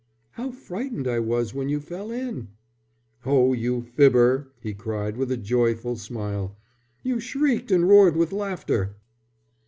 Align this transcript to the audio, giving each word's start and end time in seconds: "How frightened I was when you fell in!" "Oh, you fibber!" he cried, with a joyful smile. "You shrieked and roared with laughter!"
"How 0.31 0.49
frightened 0.49 1.07
I 1.07 1.19
was 1.19 1.53
when 1.53 1.69
you 1.69 1.79
fell 1.79 2.09
in!" 2.09 2.47
"Oh, 3.23 3.53
you 3.53 3.83
fibber!" 3.83 4.51
he 4.59 4.73
cried, 4.73 5.15
with 5.15 5.31
a 5.31 5.37
joyful 5.37 5.95
smile. 5.95 6.57
"You 7.03 7.19
shrieked 7.19 7.69
and 7.69 7.87
roared 7.87 8.17
with 8.17 8.31
laughter!" 8.31 8.95